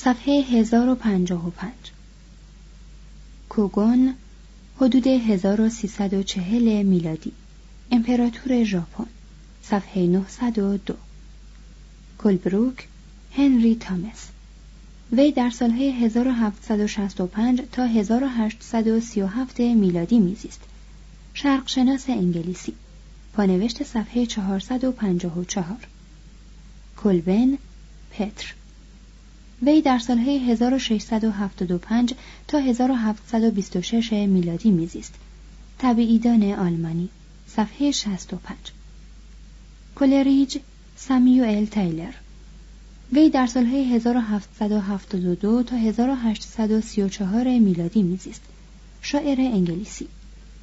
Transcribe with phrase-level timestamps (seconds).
[0.00, 1.72] صفحه 1055
[3.48, 4.14] کوگون
[4.76, 7.32] حدود 1340 میلادی.
[7.90, 9.06] امپراتور ژاپن
[9.62, 10.94] صفحه 902
[12.18, 12.88] کلبروک
[13.32, 14.28] هنری تامس.
[15.12, 20.60] وی در سالهای 1765 تا 1837 میلادی میزیست.
[21.34, 22.74] شرقشناس انگلیسی.
[23.32, 25.76] پانوشت صفحه 454
[26.96, 27.58] کلبن
[28.10, 28.54] پتر.
[29.62, 32.14] وی در سالهای 1675
[32.48, 35.14] تا 1726 میلادی میزیست.
[35.78, 37.08] طبیعیدان آلمانی
[37.46, 38.56] صفحه 65
[39.96, 40.58] کلریج
[40.96, 42.12] سامیوئل تایلر.
[43.12, 48.42] وی در سالهای 1772 تا 1834 میلادی میزیست.
[49.02, 50.08] شاعر انگلیسی.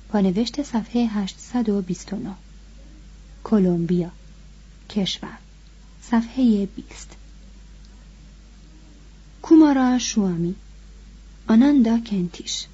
[0.10, 2.30] پانوشت صفحه 829
[3.44, 4.12] کلمبیا
[4.90, 5.38] کشور.
[6.02, 7.25] صفحه 20
[9.46, 10.56] کومارا شوامی.
[11.48, 12.66] آناندا کنتیش.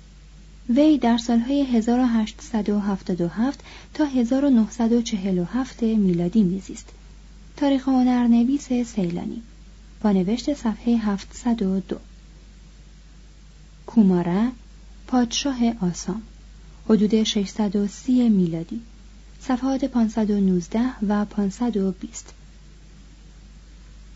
[0.70, 3.60] وی در سالهای 1877
[3.94, 6.90] تا 1947 میلادی میزیست.
[7.58, 9.42] تاریخ هنرنویس سیلانی.
[10.02, 11.98] با نوشت صفحه 702
[13.86, 14.52] کومارا
[15.08, 16.22] پادشاه آسام.
[16.90, 18.82] حدود 630 میلادی.
[19.42, 22.34] صفحات 519 و 520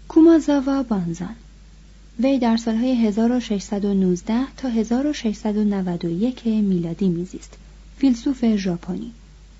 [0.07, 1.35] کومازاوا بانزان.
[2.19, 7.57] وی در سالهای 1619 تا 1691 میلادی میزیست
[7.97, 9.13] فیلسوف ژاپنی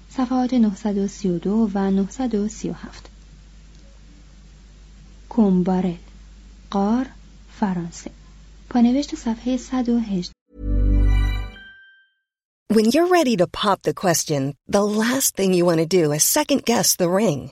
[0.10, 3.10] صفحات 932 و 937
[5.30, 5.96] کومبارل
[6.70, 7.06] قار
[7.60, 8.12] فرانسه
[8.70, 10.32] پانوشت صفحه 118
[12.74, 16.24] When you're ready to pop the question, the last thing you want to do is
[16.24, 17.52] second guess the ring.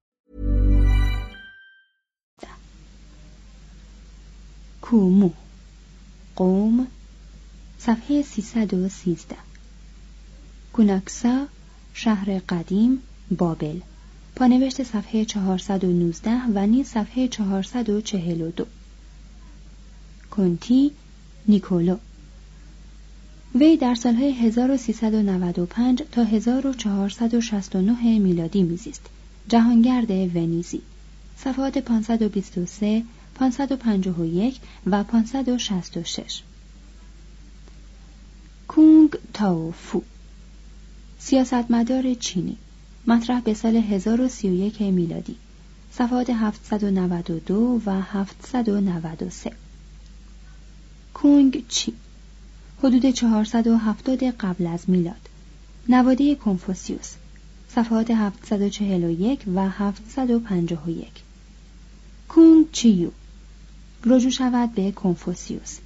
[4.91, 5.29] کومو.
[6.35, 6.87] قوم
[7.79, 9.35] صفحه 313
[10.73, 11.47] کوناکسا
[11.93, 13.01] شهر قدیم
[13.37, 13.79] بابل.
[14.35, 18.65] پانوشت صفحه 419 و نیز صفحه 442
[20.31, 20.91] کنتی
[21.47, 21.97] نیکولو.
[23.55, 29.09] وی در سالهای 1395 تا 1469 میلادی میزیست.
[29.47, 30.81] جهانگرد ونیزی.
[31.37, 33.03] صفحات 523
[33.41, 36.41] 551 و 566
[38.67, 40.01] کونگ تاوفو
[41.19, 42.57] سیاستمدار چینی.
[43.07, 45.35] مطرح به سال 1031 میلادی.
[45.91, 49.51] صفحات 792 و 793
[51.13, 51.93] کونگ چی؟
[52.79, 55.29] حدود 470 قبل از میلاد.
[55.89, 57.13] نواده کنفوسیوس.
[57.69, 61.07] صفحات 741 و 751
[62.27, 63.09] کونگ چیو
[64.05, 65.77] رجوع شود به کنفوسیوس.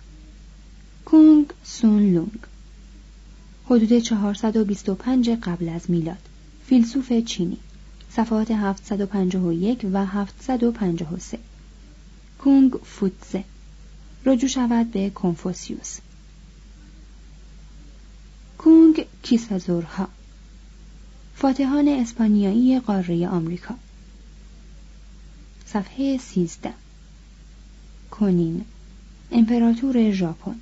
[1.05, 2.39] کونگ سون لونگ.
[3.65, 6.29] حدود 425 قبل از میلاد.
[6.67, 7.57] فیلسوف چینی.
[8.11, 11.39] صفحات 751 و 753
[12.39, 13.43] کونگ فوتزه.
[14.25, 15.97] رجوع شود به کنفوسیوس.
[18.57, 20.07] کونگ کیسازورها.
[21.35, 23.75] فاتحان اسپانیایی قاره آمریکا.
[25.65, 26.73] صفحه 13
[28.19, 28.65] کنین.
[29.31, 30.55] امپراتور ژاپن.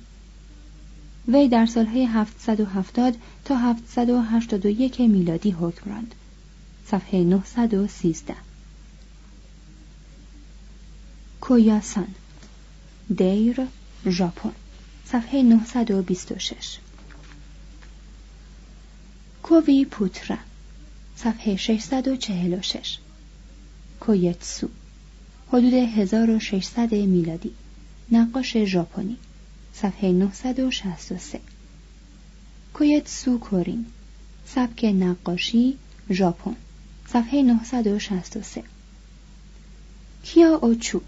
[1.28, 3.14] وی در سالهای 770
[3.44, 6.14] تا 781 میلادی حکم راند.
[6.86, 8.34] صفحه 913
[11.40, 12.14] کویاسان.
[13.16, 13.60] دیر
[14.06, 14.52] ژاپن.
[15.04, 16.78] صفحه 926
[19.42, 20.36] کووی پوترا
[21.16, 22.98] صفحه 646
[24.00, 24.68] کویتسو.
[25.54, 27.50] حدود 1600 میلادی.
[28.12, 29.16] نقاش ژاپنی.
[29.74, 31.40] صفحه 963
[32.72, 33.86] کویتسو کورین.
[34.46, 35.78] سبک نقاشی
[36.10, 36.56] ژاپن.
[37.06, 38.62] صفحه 963
[40.22, 41.00] کیا اوچو.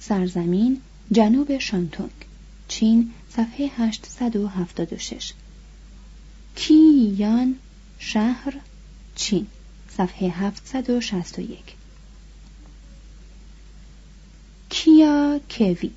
[0.00, 0.80] سرزمین
[1.12, 2.10] جنوب شانتونگ.
[2.68, 5.32] چین صفحه 876
[6.56, 7.56] کییان
[7.98, 8.54] شهر
[9.14, 9.46] چین.
[9.96, 11.79] صفحه 761
[14.70, 15.90] کیا کوی؟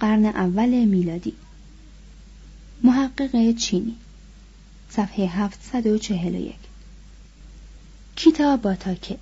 [0.00, 1.32] قرن اول میلادی.
[2.82, 3.96] محقق چینی.
[4.90, 6.54] صفحه 741
[8.16, 9.18] کیتا باتاکه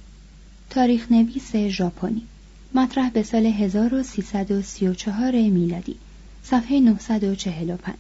[0.71, 2.23] تاریخ نویس ژاپنی.
[2.75, 5.97] مطرح به سال 1334 میلادی.
[6.45, 7.95] صفحه 945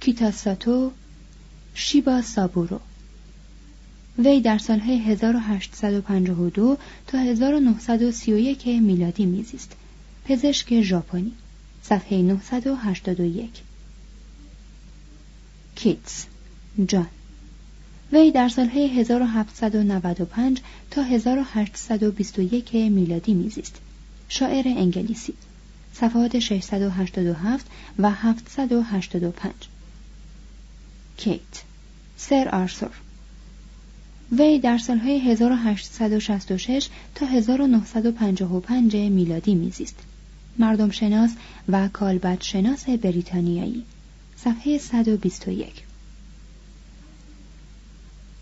[0.00, 0.92] کیتاساتو
[1.74, 2.80] شیبا سابورو.
[4.18, 9.72] وی در سالهای 1852 تا 1931 میلادی میزیست.
[10.24, 11.32] پزشک ژاپنی
[11.82, 13.50] صفحه 981
[15.76, 16.26] کیتس
[16.86, 17.06] جان.
[18.12, 20.60] وی در سالهای 1795
[20.90, 23.80] تا 1821 میلادی میزیست.
[24.28, 25.34] شاعر انگلیسی
[25.94, 27.66] صفحات 687
[27.98, 29.52] و 785
[31.16, 31.40] کیت
[32.16, 33.05] سر آرثور.
[34.32, 39.96] وی در سالهای 1866 تا 1955 میلادی میزیست.
[40.58, 41.34] مردم شناس
[41.68, 43.84] و کالبد شناس بریتانیایی.
[44.36, 45.72] صفحه 121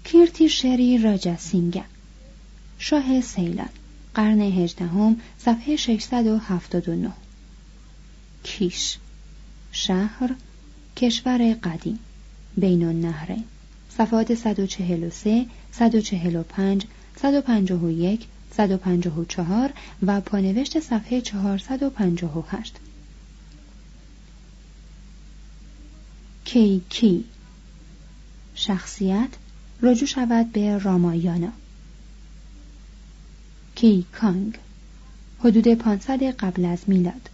[0.04, 1.84] کیرتی شری راجاسینگا
[2.78, 3.68] شاه سیلان
[4.14, 7.10] قرن هجدهم صفحه 679
[8.42, 8.98] کیش
[9.72, 10.34] شهر
[10.96, 11.98] کشور قدیم
[12.56, 13.44] بین النهرین.
[13.98, 16.86] صفحات 143 145
[17.16, 18.26] 151
[18.56, 22.74] 154 و پانوشت صفحه 458
[26.44, 27.24] کی کی؟
[28.54, 29.28] شخصیت
[29.82, 31.52] رجوع شود به رامایانا.
[33.74, 34.58] کی کانگ؟
[35.38, 37.30] حدود 500 قبل از میلاد.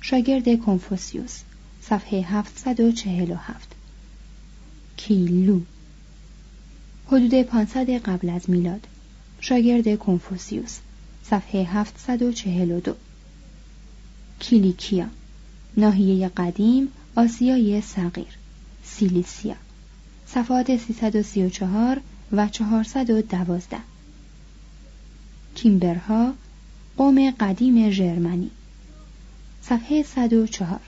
[0.00, 1.40] شاگرد کنفوسیوس
[1.82, 3.68] صفحه 747
[4.96, 5.60] کیلو
[7.12, 8.86] حدود 500 قبل از میلاد.
[9.40, 10.78] شاگرد کنفوسیوس
[11.24, 12.94] صفحه 742
[14.38, 15.06] کیلیکیا
[15.76, 18.38] ناحیه قدیم آسیای صغیر.
[18.84, 19.54] سیلیسیا
[20.26, 22.00] صفحات 334
[22.32, 23.76] و 412
[25.54, 26.32] کیمبرها
[26.96, 28.50] قوم قدیم ژرمنی
[29.62, 30.80] صفحه 104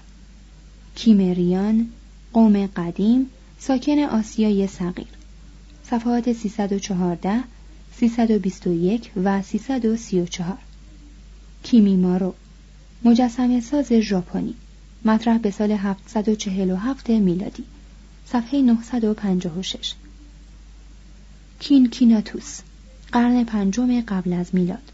[0.95, 1.89] کیمریان
[2.33, 3.27] قوم قدیم
[3.59, 5.22] ساکن آسیای صغیر.
[5.93, 7.45] صفحات 314
[7.97, 10.59] 321 و 334
[11.63, 12.35] کیمیمارو
[13.05, 14.55] مجسمه ساز ژاپنی
[15.05, 17.65] مطرح به سال 747 میلادی
[18.27, 19.95] صفحه 956
[21.61, 22.61] کینکیناتوس
[23.13, 24.93] قرن پنجم قبل از میلاد.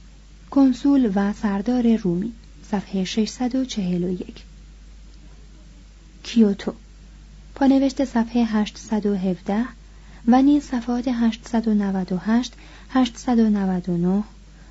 [0.50, 2.32] کنسول و سردار رومی
[2.70, 4.44] صفحه 641
[6.22, 6.72] کیوتو
[7.54, 9.77] پانوشت صفحه 817
[10.26, 12.52] و نیز صفحات 898
[12.90, 14.22] 899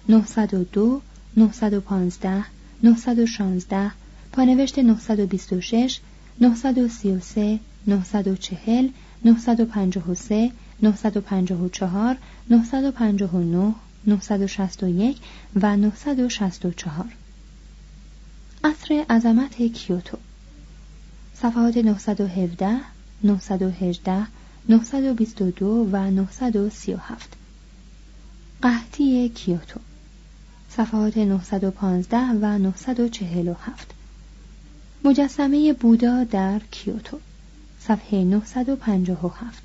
[0.09, 1.01] 902
[1.37, 2.45] 915
[2.83, 3.91] 916
[4.31, 5.99] پانوشت 926
[6.39, 8.89] 933 940
[9.23, 10.51] 953
[10.81, 12.17] 954
[12.49, 13.75] 959
[14.07, 15.17] 961
[15.55, 17.05] و 964
[18.63, 20.17] عصر عظمت کیوتو
[21.35, 22.79] صفحات 917
[23.23, 24.27] 918
[24.69, 27.35] 922 و 937
[28.61, 29.79] قحطی کیوتو.
[30.69, 33.91] صفحات 915 و 947
[35.03, 37.19] مجسمه بودا در کیوتو.
[37.79, 39.63] صفحه 957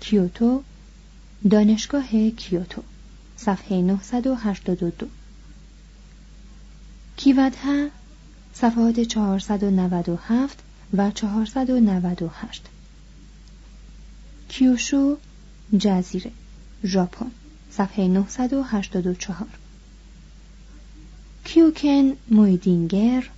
[0.00, 0.62] کیوتو
[1.50, 2.82] دانشگاه کیوتو.
[3.36, 5.06] صفحه 982
[7.16, 7.88] کیودها
[8.54, 10.58] صفحات 497
[10.94, 12.69] و 498
[14.50, 15.16] کیوشو
[15.78, 16.30] جزیره
[16.84, 17.30] ژاپن
[17.70, 19.46] صفحه 984
[21.44, 23.30] کیوکن مویدینگر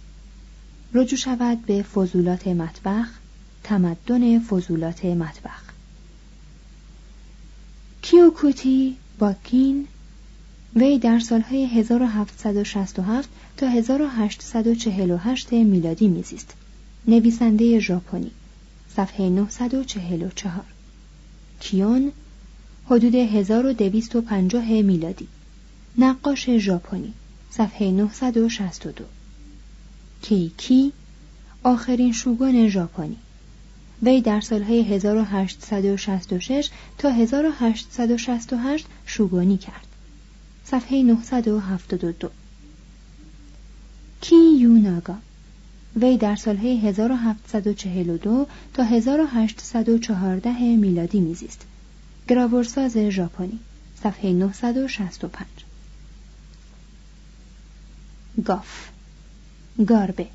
[0.95, 3.09] رجوع شود به فضولات مطبخ
[3.63, 5.63] تمدن فضولات مطبخ.
[8.03, 9.89] کیوکوتی باکین
[10.77, 16.55] وی در سالهای 1767 تا 1848 میلادی میزیست.
[17.09, 18.31] نویسنده ژاپنی
[18.97, 20.72] صفحه 944
[21.63, 22.13] کیون
[22.87, 25.29] حدود 1250 میلادی.
[25.99, 27.13] نقاش ژاپنی
[27.51, 29.05] صفحه 962
[30.23, 30.93] کیکی
[31.63, 33.17] آخرین شوگان ژاپنی.
[34.03, 39.87] وی در سالهای 1866 تا 1868 شوگانی کرد.
[40.65, 42.31] صفحه 972
[44.21, 45.15] کی یوناگا؟
[45.97, 51.67] وی در سالهای 1742 تا 1814 میلادی میزیست.
[52.29, 53.59] گراورساز ژاپنی
[54.03, 55.47] صفحه 965
[58.45, 58.89] گاف.
[59.87, 60.27] گاربه.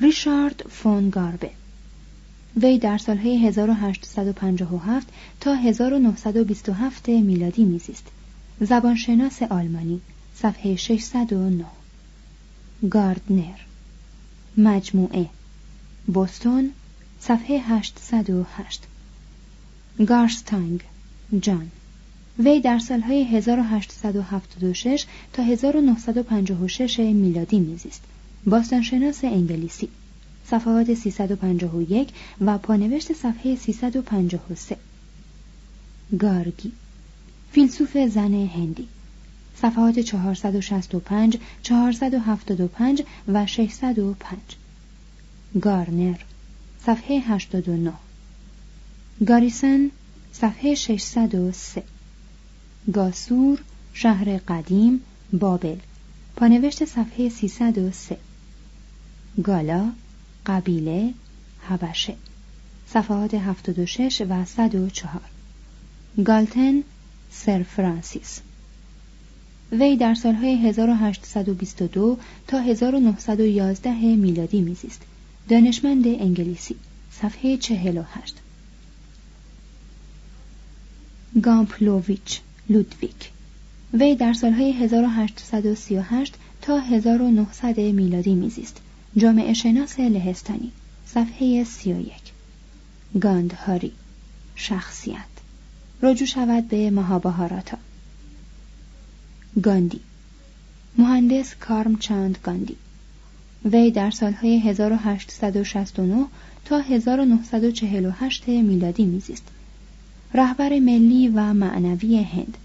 [0.00, 1.50] ریشارد فون گاربه.
[2.56, 5.06] وی در سالهای 1857
[5.40, 8.06] تا 1927 میلادی میزیست.
[8.60, 10.00] زبانشناس آلمانی
[10.34, 11.64] صفحه 609
[12.90, 13.65] گاردنر.
[14.56, 15.26] مجموعه.
[16.06, 16.70] بوستون
[17.20, 18.82] صفحه 808
[20.06, 20.80] گارستانگ
[21.40, 21.70] جان.
[22.38, 28.02] وی در سالهای 1876 تا 1956 میلادی میزیست.
[28.46, 29.88] باستانشناس انگلیسی.
[30.46, 32.08] صفحات 351
[32.40, 34.76] و پانوشت صفحه 353
[36.18, 36.72] گارگی.
[37.52, 38.88] فیلسوف زن هندی.
[39.62, 44.38] صفحات 465 475 و 605
[45.62, 46.16] گارنر
[46.86, 47.92] صفحه 89
[49.26, 49.90] گاریسن
[50.32, 51.82] صفحه 603
[52.92, 53.60] گاسور
[53.92, 55.00] شهر قدیم
[55.32, 55.76] بابل.
[56.36, 58.16] پانوشت صفحه 303
[59.44, 59.92] گالا
[60.46, 61.14] قبیله
[61.68, 62.14] حبشه.
[62.88, 65.20] صفحات 76 و 104
[66.24, 66.82] گالتن
[67.30, 68.40] سر فرانسیس.
[69.72, 75.02] وی در سالهای 1822 تا 1911 میلادی میزیست.
[75.48, 76.76] دانشمند انگلیسی.
[77.10, 78.34] صفحه 48
[81.42, 83.30] گامپلوویچ لودویک.
[83.94, 88.76] وی در سالهای 1838 تا 1900 میلادی میزیست.
[89.16, 90.72] جامعه شناس لهستانی.
[91.06, 92.12] صفحه 31
[93.20, 93.92] گاندهاری.
[94.54, 95.16] شخصیت.
[96.02, 97.78] رجوع شود به مهابهاراتا.
[99.62, 100.00] گاندی.
[100.98, 102.76] مهندس کارم چاند گاندی.
[103.64, 106.24] وی در سالهای 1869
[106.64, 109.48] تا 1948 میلادی میزیست.
[110.34, 112.58] رهبر ملی و معنوی هند.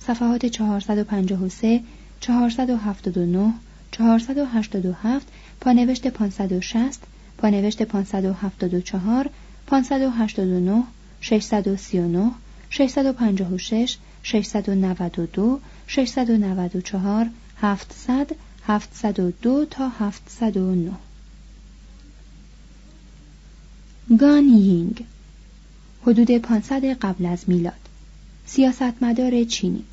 [0.00, 1.80] صفحات 453
[2.20, 3.52] 479
[3.92, 5.26] 487
[5.60, 7.02] پانوشت 560
[7.38, 9.30] پانوشت 574
[9.66, 10.82] 589
[11.20, 12.30] 639
[12.70, 20.92] 656 692 694 700 702 تا 709
[24.20, 25.04] گان یینگ
[26.02, 27.88] حدود 500 قبل از میلاد.
[28.46, 29.84] سیاستمدار چینی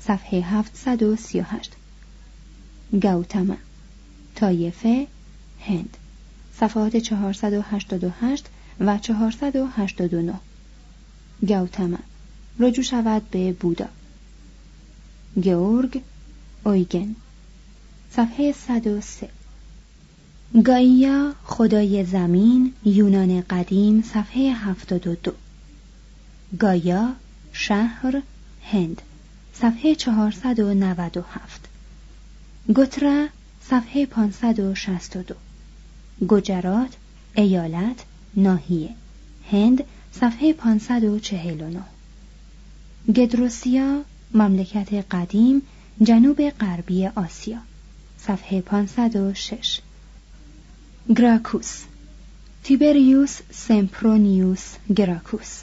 [0.00, 1.72] صفحه 738
[3.02, 3.56] گاوتما
[4.36, 5.06] تایفه
[5.60, 5.96] هند.
[6.56, 8.46] صفحات 488
[8.80, 10.34] و 489
[11.48, 11.98] گاوتما
[12.60, 13.88] رجوع شود به بودا.
[15.44, 16.02] گورگ
[16.64, 17.16] اویگن.
[18.10, 19.28] صفحه 103
[20.64, 25.32] گایا خدای زمین یونان قدیم صفحه 72
[26.60, 27.16] گایا
[27.52, 28.22] شهر
[28.62, 29.02] هند
[29.54, 31.68] صفحه 497
[32.74, 33.26] گوترا
[33.70, 35.34] صفحه 562
[36.28, 36.96] گجرات
[37.36, 38.04] ایالت
[38.36, 38.94] ناحیه
[39.50, 41.80] هند صفحه 549
[43.16, 44.02] گدروسیا
[44.34, 45.62] مملکت قدیم
[46.02, 47.58] جنوب غربی آسیا.
[48.18, 49.80] صفحه 506
[51.16, 51.82] گراکوس.
[52.64, 55.62] تیبریوس سمپرونیوس گراکوس.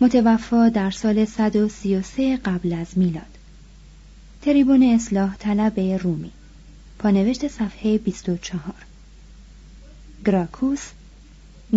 [0.00, 3.38] متوفا در سال 133 قبل از میلاد.
[4.42, 6.30] تریبون اصلاح طلب رومی.
[6.98, 8.74] پانوشت صفحه 24
[10.26, 10.82] گراکوس.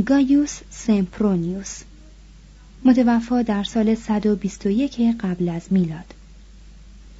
[0.06, 1.82] گایوس سمپرونیوس.
[2.88, 6.13] متوفا در سال 121 قبل از میلاد.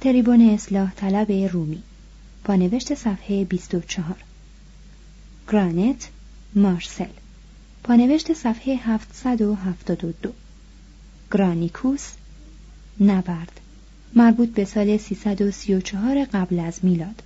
[0.00, 1.82] تریبون اصلاح طلب رومی.
[2.44, 4.16] پانوشت صفحه 24
[5.48, 6.08] گرانت
[6.54, 7.08] مارسل.
[7.84, 10.32] پانوشت صفحه 772
[11.32, 12.12] گرانیکوس
[13.00, 13.60] نبرد.
[14.14, 17.22] مربوط به سال 334 قبل از میلاد.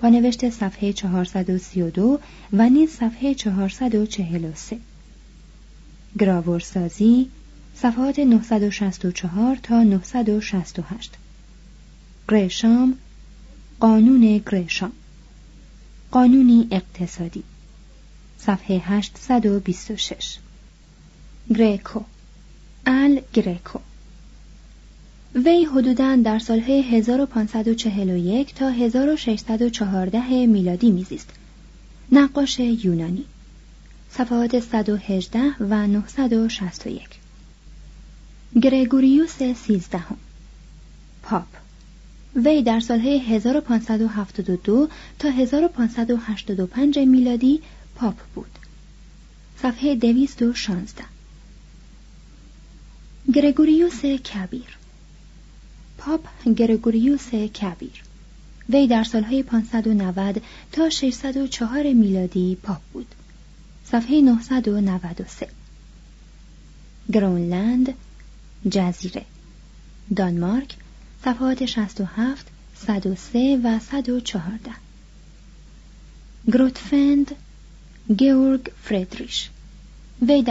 [0.00, 2.20] با نوشت صفحه 432
[2.52, 4.78] و نیز صفحه 443
[6.18, 7.30] گراورسازی
[7.82, 11.12] صفحات 964 تا 968
[12.28, 12.96] گرشام
[13.80, 14.92] قانون گرشام
[16.10, 17.42] قانونی اقتصادی.
[18.38, 20.38] صفحه 826
[21.54, 22.00] گریکو.
[22.86, 23.78] ال گریکو.
[25.34, 31.30] وی حدوداً در سالهای 1541 تا 1614 میلادی میزیست.
[32.12, 33.24] نقاش یونانی.
[34.10, 37.21] صفحات 118 و 961
[38.60, 40.16] گرگوریوس سیزدهم.
[41.22, 41.46] پاپ.
[42.36, 47.62] وی در سالهای 1572 تا 1585 میلادی
[47.94, 48.58] پاپ بود.
[49.62, 51.04] صفحه 216
[53.34, 54.76] گرگوریوس کبیر.
[55.98, 58.02] پاپ گرگوریوس کبیر.
[58.68, 60.42] وی در سالهای 590
[60.72, 63.14] تا 604 میلادی پاپ بود.
[63.84, 65.48] صفحه 993
[67.12, 67.94] گرونلند
[68.69, 69.25] جزیره
[70.15, 70.75] دانمارک
[71.25, 72.45] صفحات 67
[72.87, 74.71] 103 و 114
[76.53, 77.35] گروتفند
[78.17, 79.49] گیورگ فردریش
[80.21, 80.45] وی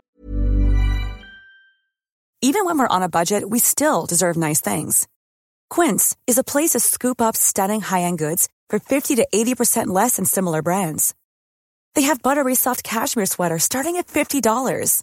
[2.43, 5.09] Even when we're on a budget, we still deserve nice things.
[5.69, 10.17] Quince is a place to scoop up stunning high-end goods for 50 to 80% less
[10.17, 11.15] than similar brands.
[11.95, 15.03] They have buttery soft cashmere sweaters starting at $50,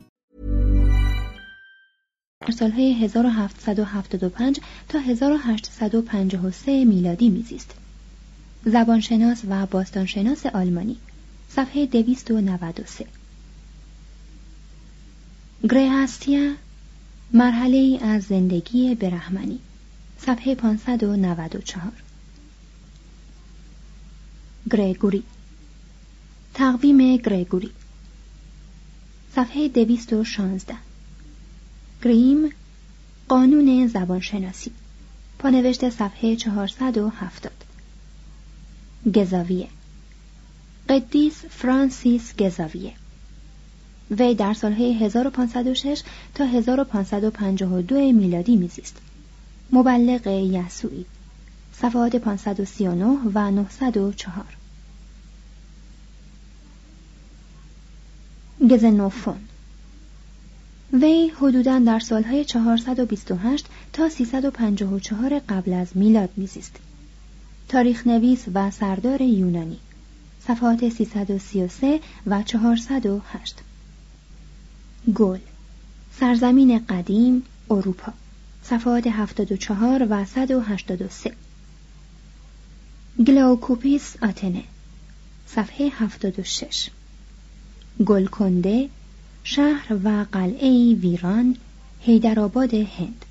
[2.41, 7.75] در سالهای 1775 تا 1853 میلادی میزیست.
[8.65, 10.97] زبانشناس و باستانشناس آلمانی
[11.49, 13.05] صفحه 293
[15.69, 16.53] گریهستیا
[17.33, 19.59] مرحله ای از زندگی برهمنی
[20.17, 21.91] صفحه 594
[24.71, 25.23] گریگوری
[26.53, 27.71] تقویم گریگوری
[29.35, 30.90] صفحه 216
[32.03, 32.49] گریم
[33.27, 34.71] قانون زبانشناسی
[35.39, 37.51] پانوشت صفحه 470
[39.15, 39.67] گزاویه.
[40.89, 42.93] قدیس فرانسیس گزاویه.
[44.11, 46.01] وی در سالهای 1506
[46.35, 48.97] تا 1552 میلادی میزیست.
[49.71, 51.05] مبلغ یسوعی.
[51.73, 54.45] صفحات 539 و 904
[58.69, 59.50] گزنوفون.
[60.93, 66.75] وی حدوداً در سالهای 428 تا 354 قبل از میلاد میزیست.
[67.69, 69.77] تاریخ نویس و سردار یونانی.
[70.47, 73.55] صفحات 333 و 408
[75.15, 75.39] گل.
[76.19, 78.13] سرزمین قدیم اروپا.
[78.63, 81.31] صفحات 74 و 183
[83.27, 84.63] گلاوکوپیس آتنه.
[85.47, 86.89] صفحه 76
[88.05, 88.89] گلکنده
[89.43, 91.55] شهر و قلعه ویران
[92.01, 93.25] هیدرآباد هند.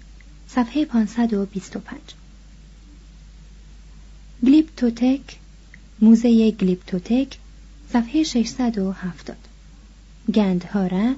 [0.48, 1.98] صفحه 525
[4.44, 5.20] گلیپتوتک
[6.00, 7.38] موزه گلیپتوتک
[7.92, 9.36] صفحه 670
[10.34, 11.14] گندهاره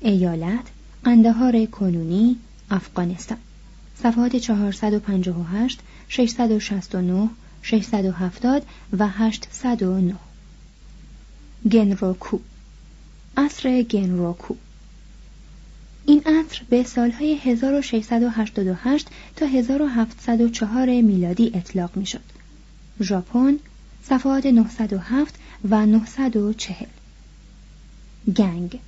[0.00, 0.64] ایالت
[1.04, 2.36] قندهار کنونی
[2.70, 3.38] افغانستان.
[4.02, 7.28] صفحات 458 669
[7.62, 8.62] 670
[8.98, 10.14] و 809
[11.72, 12.38] گنروکو
[13.36, 14.54] عصر گنروکو
[16.06, 22.20] این عصر به سالهای 1688 تا 1704 میلادی اطلاق می شد.
[23.00, 23.58] ژاپن
[24.02, 25.34] صفحات 907
[25.70, 26.86] و 940
[28.36, 28.78] گنگ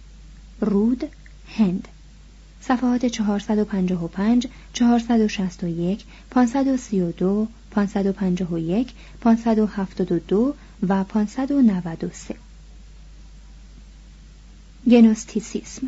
[0.60, 1.04] رود
[1.48, 1.88] هند.
[2.60, 10.54] صفحات 455 461 532 551 572
[10.88, 12.47] و 593
[14.86, 15.86] گنوستیسیسم.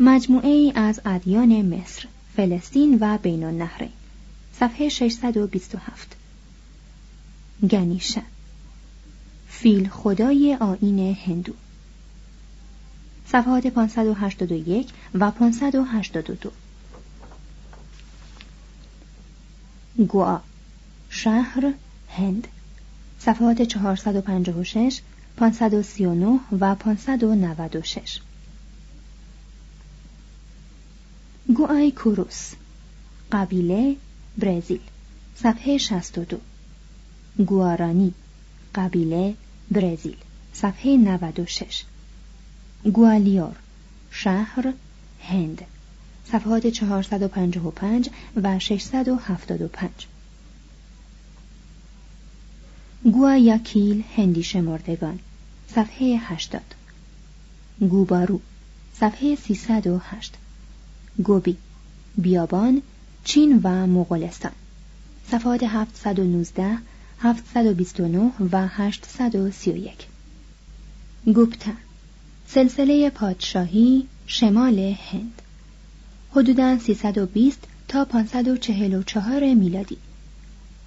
[0.00, 2.04] مجموعه ای از ادیان مصر،
[2.36, 3.92] فلسطین و بین النهرین.
[4.58, 6.16] صفحه 627
[7.70, 8.22] گنیشه
[9.48, 11.52] فیل خدای آین هندو.
[13.26, 16.50] صفحات 581 و 582
[20.08, 20.40] گوا.
[21.10, 21.72] شهر
[22.08, 22.48] هند.
[23.18, 25.00] صفحات 456
[25.36, 28.20] 539 و 596
[31.56, 32.52] گوای کوروس
[33.32, 33.96] قبیله
[34.38, 34.80] برزیل
[35.36, 36.40] صفحه 62
[37.46, 38.14] گوارانی
[38.74, 39.34] قبیله
[39.70, 40.16] برزیل
[40.52, 41.84] صفحه 96
[42.84, 43.56] گوالیور
[44.10, 44.72] شهر
[45.20, 45.62] هند
[46.32, 48.10] صفحات 455
[48.42, 49.90] و 675
[53.04, 55.18] گوایاکیل هندی شمردگان
[55.74, 56.60] صفحه 80
[57.80, 58.40] گوبارو
[58.94, 60.34] صفحه 308
[61.24, 61.56] گوبی
[62.18, 62.82] بیابان
[63.24, 64.52] چین و مغولستان.
[65.30, 66.78] صفحات 719
[67.20, 69.92] 729 و 831
[71.26, 71.72] گوپتا
[72.48, 75.42] سلسله پادشاهی شمال هند.
[76.30, 79.96] حدوداً 320 تا 544 میلادی.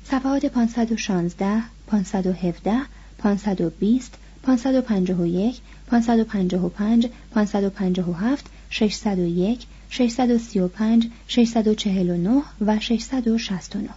[0.05, 2.85] صفحات 516 517
[3.17, 13.89] 520 551 555 557 601 635 649 و 669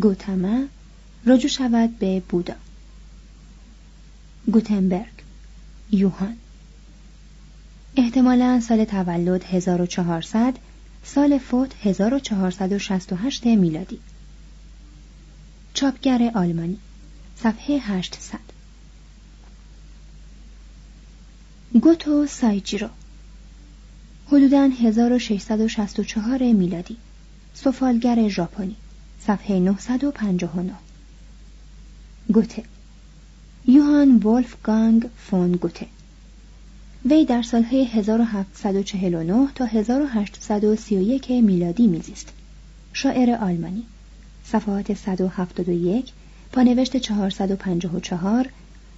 [0.00, 0.64] گوتما
[1.26, 2.54] رجوع شود به بودا.
[4.52, 5.24] گوتنبرگ
[5.90, 6.36] یوهان.
[7.96, 10.54] احتمالا سال تولد 1400
[11.14, 13.98] سال فوت 1468 میلادی.
[15.74, 16.78] چاپگر آلمانی
[17.36, 18.38] صفحه 800
[21.82, 22.88] گوتو سایجیرو
[24.26, 26.96] حدوداً 1664 میلادی.
[27.54, 28.76] سفالگر ژاپنی
[29.20, 30.74] صفحه 959
[32.32, 32.64] گوته
[33.66, 35.86] یوهان ولفگانگ فون گوته.
[37.04, 42.32] وی در سالهای 1749 تا 1831 میلادی میزیست.
[42.92, 43.86] شاعر آلمانی.
[44.44, 46.12] صفحات 171
[46.52, 48.48] پانوشت 454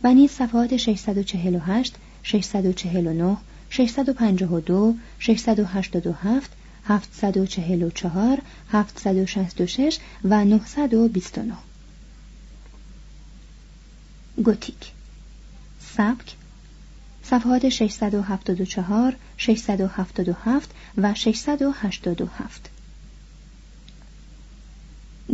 [0.04, 3.36] و نیز صفحات 648 649
[3.70, 6.50] 652 687
[6.84, 11.54] 744 766 و 929
[14.44, 14.92] گوتیک.
[15.80, 16.39] سبک
[17.30, 22.70] صفحات 674 677 و 687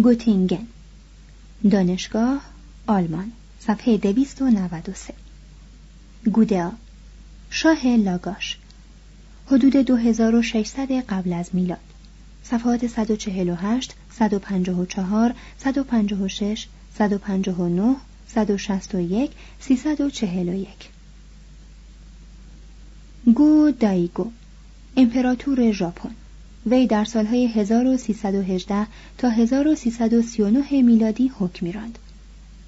[0.03, 0.67] گوتینگن
[1.71, 2.41] دانشگاه
[2.87, 5.15] آلمان صفحه 293
[6.33, 6.73] گودیا
[7.51, 8.59] شاه لاگاش
[9.47, 11.79] حدود 2600 قبل از میلاد.
[12.43, 16.67] صفحات 148 154 156
[16.99, 17.97] 159
[18.29, 19.31] 161
[19.61, 20.96] 341
[23.35, 24.31] گو دایگو
[24.97, 26.11] امپراتور ژاپن.
[26.67, 28.87] وی در سالهای 1318
[29.19, 31.99] تا 1339 میلادی حکم راند.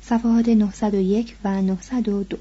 [0.03, 2.37] صفحات 901 و 902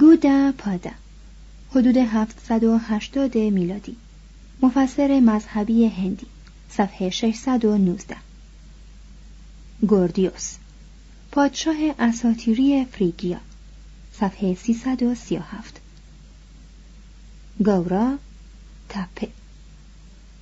[0.00, 0.90] گودا پادا
[1.70, 3.96] حدود 780 میلادی.
[4.62, 6.26] مفسر مذهبی هندی
[6.70, 8.16] صفحه 619
[9.88, 10.56] گوردیوس
[11.32, 13.40] پادشاه اساتیری فریگیا.
[14.20, 15.80] صفحه 337
[17.64, 18.18] گورا
[18.88, 19.28] تپه.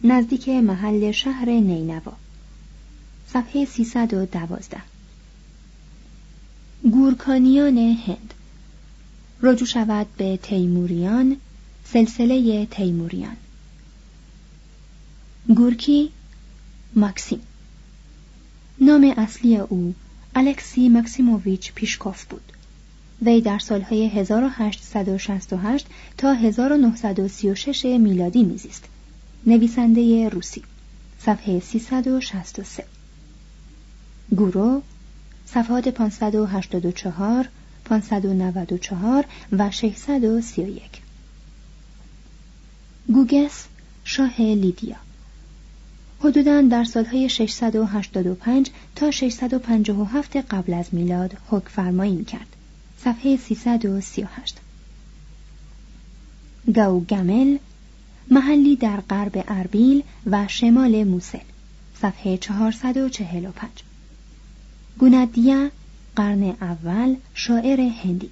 [0.05, 2.13] نزدیک محل شهر نینوا.
[3.33, 4.83] صفحه 312
[6.83, 8.35] گورکانیان هند.
[9.43, 11.37] رجوع شود به تیموریان
[11.85, 13.37] سلسله تیموریان.
[15.57, 16.11] گورکی
[16.95, 17.41] ماکسیم.
[18.81, 19.95] نام اصلی او
[20.35, 22.53] الکسی مکسیموویچ پیشکوف بود.
[23.23, 25.87] وی در سالهای 1868
[26.19, 28.85] تا 1936 میلادی میزیست.
[29.47, 30.63] نویسنده روسی.
[31.19, 32.85] صفحه 363
[34.37, 34.83] گورو
[35.47, 37.49] صفحات 584
[37.85, 40.83] 594 و 631
[43.13, 43.67] گوگس
[44.05, 44.97] شاه لیدیا
[46.21, 52.57] حدوداً در سالهای 685 تا 657 قبل از میلاد حکم فرمایی می‌کرد
[53.05, 54.57] صفحه 338
[57.01, 57.59] گمل
[58.31, 61.39] محلی در غرب اربیل و شمال موسل.
[62.03, 63.71] صفحه 445
[64.99, 65.71] گوندیا
[66.17, 68.31] قرن اول شاعر هندی.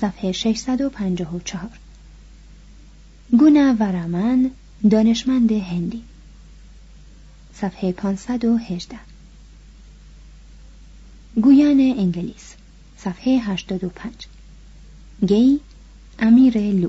[0.00, 1.70] صفحه 654
[3.38, 4.50] گونا ورمن
[4.90, 6.02] دانشمند هندی.
[7.54, 8.96] صفحه 518
[11.36, 12.55] گویان انگلیس.
[12.98, 14.12] صفحه 85
[15.26, 15.60] گی
[16.18, 16.88] امیر لو.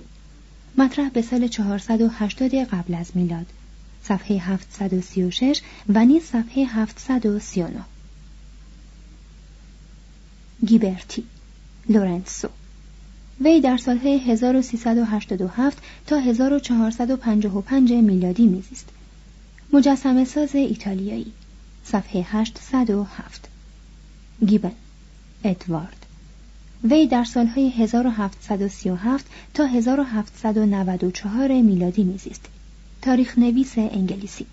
[0.77, 3.45] مطرح به سال 480 قبل از میلاد.
[4.03, 7.81] صفحه 736 و نیز صفحه 739
[10.65, 11.23] گیبرتی.
[11.89, 12.49] لورنسو.
[13.41, 18.89] وی در سالهای 1387 تا 1455 میلادی میزیست.
[19.73, 21.31] مجسمه ساز ایتالیایی.
[21.83, 23.49] صفحه 807
[24.45, 24.71] گیبن.
[25.43, 26.05] ادوارد.
[26.83, 32.45] وی در سالهای 1737 تا 1794 میلادی میزیست.
[33.01, 34.45] تاریخ نویس انگلیسی.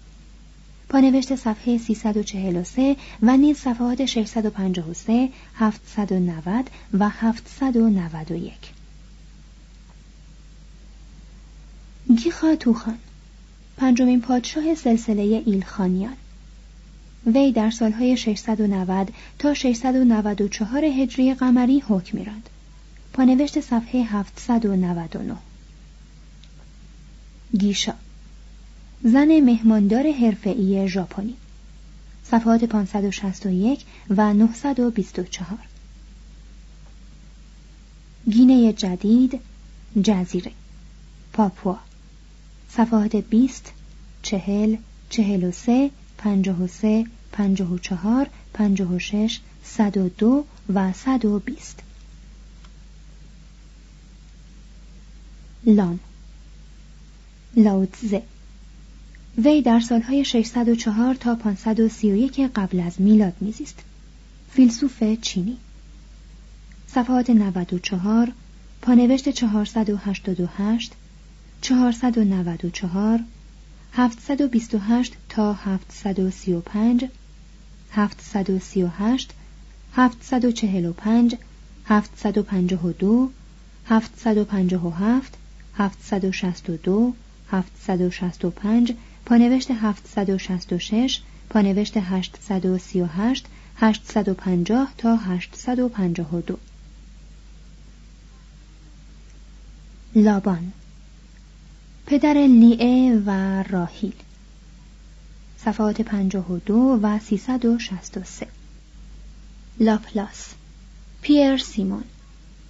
[0.88, 8.52] پانوشت صفحه 343 و نیز صفحات 653 790 و 791
[12.16, 12.98] گیخا توخان
[13.76, 16.16] پنجمین پادشاه سلسله ایلخانیان.
[17.26, 22.50] وی در سالهای 690 تا 694 هجری قمری حکم میراند
[23.12, 25.36] پانوشت صفحه 799
[27.58, 27.94] گیشا
[29.04, 31.34] زن مهماندار حرفه‌ای ژاپنی.
[32.24, 35.58] صفحات 561 و 924
[38.30, 39.40] گینه جدید
[40.02, 40.52] جزیره.
[41.32, 41.78] پاپوا.
[42.70, 43.72] صفحات 20
[44.22, 44.76] چهل
[45.10, 45.50] چهل
[46.14, 50.92] و سه پنجاه و سه پنجاه و چهار پنجاه و شش صد و دو و
[50.92, 51.82] صد و بیست.
[55.66, 56.00] لام.
[57.56, 58.22] لاوتزه.
[59.38, 63.78] وی در سالهای 604 تا 531 قبل از میلاد میزیست.
[64.50, 65.56] فیلسوف چینی.
[66.86, 68.32] صفحات 94
[68.82, 70.92] پانوشت 488
[71.60, 73.20] 494
[73.96, 77.10] 728 تا 735
[77.90, 79.34] 738
[79.96, 81.38] 745
[81.88, 83.30] 752
[83.84, 85.36] 757
[85.76, 87.14] 762
[87.50, 96.58] 765 پانوشت 766 پانوشت 838 850 تا 852
[100.14, 100.72] لابان
[102.06, 104.12] پدر لیعه و راهیل
[105.58, 108.46] صفحات 52 و 363
[109.80, 110.54] لاپلاس.
[111.22, 112.04] پیر سیمون.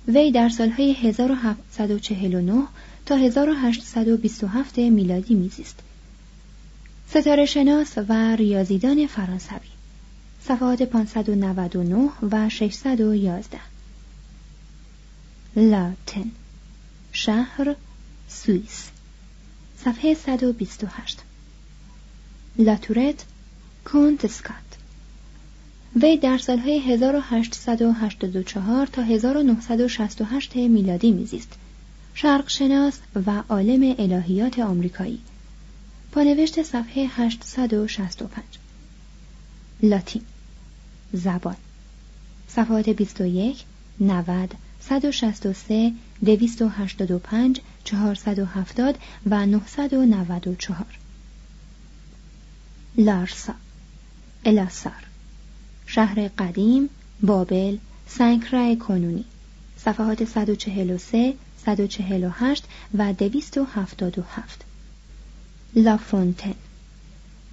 [0.09, 2.63] وی در سالهای 1749
[3.07, 5.79] تا 1827 میلادی میزیست.
[7.09, 9.69] ستاره شناس و ریاضیدان فرانسوی.
[10.45, 13.61] صفحات 599 و 611
[15.57, 16.31] لاتن
[17.13, 17.77] شهر
[18.29, 18.94] سوئیس.
[19.85, 21.19] صفحه 128
[22.59, 23.25] لاتورت
[23.85, 24.55] کونت سکات
[26.03, 31.53] وی در سالهای 1884 تا 1968 میلادی میزیست.
[32.15, 35.21] شرق شناس و عالم الهیات آمریکایی.
[36.13, 38.45] پانوشت صفحه 865
[39.83, 40.23] لاتین.
[41.13, 41.57] زبان.
[42.49, 43.65] صفحات 21
[44.01, 50.87] 90 163 285 470 و 994
[52.97, 53.55] لارسا
[54.45, 55.07] الاسار
[55.87, 56.89] شهر قدیم
[57.23, 59.25] بابل سنکرای کنونی.
[59.77, 64.65] صفحات 143 148 و 277
[65.77, 66.55] لافونتن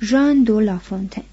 [0.01, 1.23] ژان دو لافونتن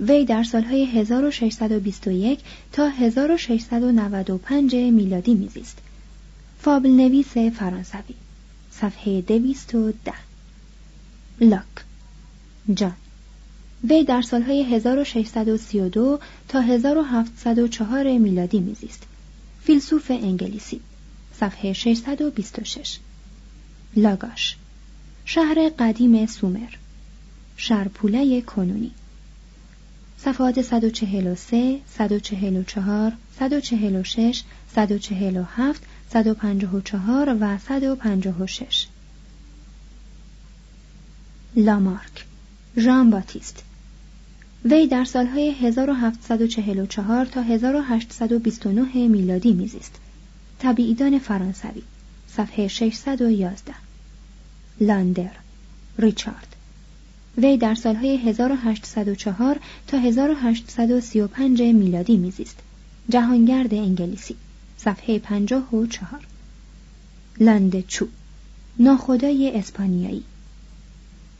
[0.00, 2.40] وی در سالهای 1621
[2.72, 5.78] تا 1695 میلادی میزیست.
[6.64, 8.14] فابل نویس فرانسوی.
[8.70, 10.12] صفحه دویست و ده.
[11.40, 11.84] لاک.
[12.74, 12.96] جان.
[13.88, 19.02] وی در سالهای 1632 تا 1704 میلادی میزیست.
[19.62, 20.80] فیلسوف انگلیسی.
[21.40, 22.98] صفحه 626
[23.96, 24.56] لاگاش.
[25.24, 26.74] شهر قدیم سومر.
[27.56, 28.90] شرپوله کنونی.
[30.18, 34.42] صفحات 143 144 146
[34.74, 35.82] 147
[36.14, 38.86] 154 و 156
[41.56, 42.24] لامارک
[42.76, 43.64] ژان باتیست
[44.64, 49.94] وی در سالهای 1744 تا 1829 میلادی میزیست.
[50.58, 51.82] طبیعیدان فرانسوی
[52.28, 53.74] صفحه 611
[54.80, 55.30] لاندر
[55.98, 56.56] ریچارد.
[57.38, 62.58] وی در سالهای 1804 تا 1835 میلادی میزیست.
[63.08, 64.36] جهانگرد انگلیسی.
[64.84, 66.26] صفحه 54
[67.40, 68.06] لاندچو
[68.78, 70.24] ناخدای اسپانیایی.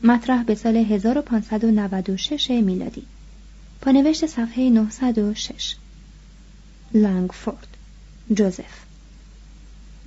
[0.03, 3.03] مطرح به سال 1596 میلادی.
[3.81, 5.75] پانوشت صفحه 906
[6.93, 7.67] لانگفورد.
[8.33, 8.85] جوزف.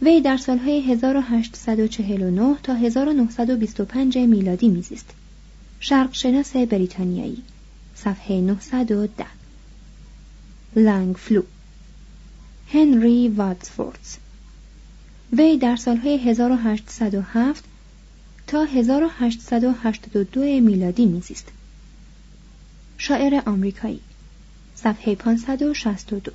[0.02, 5.10] وی در سالهای 1849 تا 1925 میلادی میزیست.
[5.80, 7.42] شرقشناس بریتانیایی.
[7.94, 9.26] صفحه 910
[10.76, 11.42] لانگفلو
[12.72, 14.16] هنری واتسفوردز
[15.32, 17.64] وی در سالهای 1807
[18.46, 21.48] تا 1882 میلادی میزیست.
[22.98, 24.00] شاعر آمریکایی.
[24.74, 26.32] صفحه 562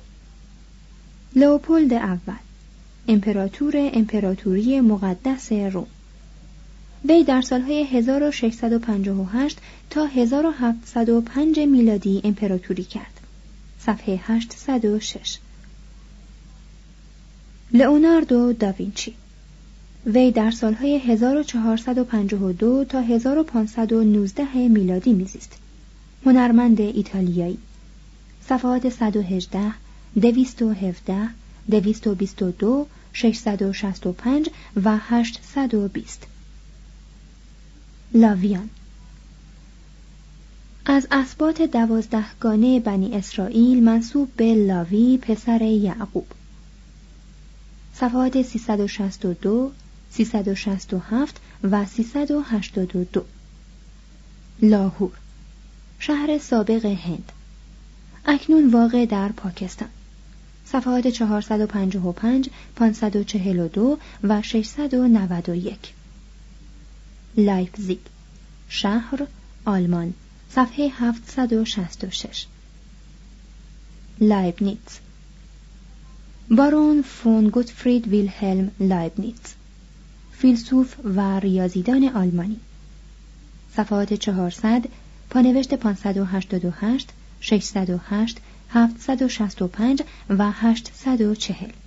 [1.36, 2.36] لئوپولد اول
[3.08, 5.86] امپراتور امپراتوری مقدس روم.
[7.08, 9.58] وی در سالهای 1658
[9.90, 13.20] تا 1705 میلادی امپراتوری کرد.
[13.78, 15.38] صفحه 806
[17.74, 19.14] لئوناردو داوینچی.
[20.06, 25.52] وی در سالهای 1452 تا 1519 میلادی میزیست.
[26.26, 27.58] هنرمند ایتالیایی.
[28.48, 29.60] صفحات 118
[30.20, 31.28] 217
[31.70, 34.48] 222 665
[34.84, 36.26] و 820
[38.14, 38.70] لاویان.
[40.86, 46.26] از اسبات دوازدهگانه بنی اسرائیل منصوب به لاوی پسر یعقوب.
[47.94, 49.72] صفحات 362
[50.10, 53.24] 367 و 382
[54.62, 55.12] لاهور
[55.98, 57.32] شهر سابق هند.
[58.26, 59.88] اکنون واقع در پاکستان.
[60.66, 65.78] صفحات 455 542 و 691
[67.36, 67.98] لایپزیگ
[68.68, 69.26] شهر
[69.64, 70.14] آلمان
[70.50, 72.46] صفحه 766
[74.20, 74.98] لایبنیتز
[76.50, 79.52] بارون فون گوتفرید ویلهلم لایبنیتز
[80.32, 82.60] فیلسوف و ریاضیدان آلمانی.
[83.76, 84.84] صفحات 400
[85.30, 87.08] پانوشت 588
[87.40, 88.38] 608
[88.70, 91.83] 765 و 840